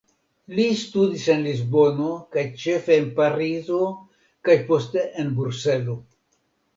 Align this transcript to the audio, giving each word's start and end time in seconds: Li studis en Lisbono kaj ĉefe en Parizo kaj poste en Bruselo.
Li 0.59 0.63
studis 0.83 1.25
en 1.33 1.41
Lisbono 1.47 2.07
kaj 2.35 2.43
ĉefe 2.61 2.97
en 3.01 3.05
Parizo 3.19 3.81
kaj 4.49 4.55
poste 4.71 5.05
en 5.25 5.29
Bruselo. 5.41 5.97